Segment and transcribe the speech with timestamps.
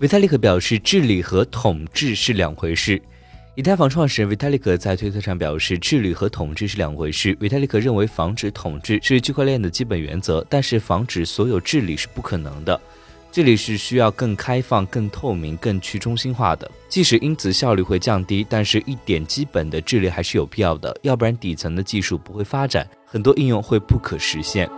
[0.00, 3.00] 维泰利克表示治理和统治是两回事
[3.54, 7.36] 以太坊创始人维泰利克在推特上表示治理和统治是两回事。
[7.38, 12.78] 维泰利克认为防止统治是区块链的基本原则但是防止所有治理是不可能的。
[13.30, 16.68] 治理是需要更开放更透明更去中心化的。
[16.88, 24.68] 即使因此效率会降低但是一点基本的治理还是有必要的要不然底层的技术不会发展很多应用会不可实现。